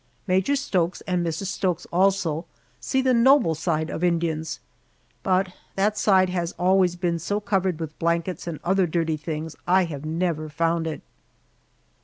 Major 0.25 0.55
Stokes 0.55 1.01
and 1.01 1.23
Mrs. 1.23 1.45
Stokes, 1.45 1.85
also, 1.93 2.45
see 2.79 3.03
the 3.03 3.13
noble 3.13 3.53
side 3.53 3.91
of 3.91 4.03
Indians, 4.03 4.59
but 5.21 5.53
that 5.75 5.95
side 5.95 6.29
has 6.31 6.53
always 6.57 6.95
been 6.95 7.19
so 7.19 7.39
covered 7.39 7.79
with 7.79 7.99
blankets 7.99 8.47
and 8.47 8.59
other 8.63 8.87
dirty 8.87 9.15
things 9.15 9.55
I 9.67 9.83
have 9.83 10.03
never 10.03 10.49
found 10.49 10.87
it! 10.87 11.03